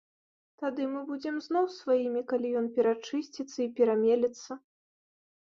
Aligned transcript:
Тады 0.61 0.85
мы 0.93 1.01
будзем 1.09 1.35
зноў 1.47 1.67
сваімі, 1.81 2.23
калі 2.31 2.53
ён 2.63 2.71
перачысціцца 2.79 3.57
і 3.67 3.71
перамелецца. 3.81 4.51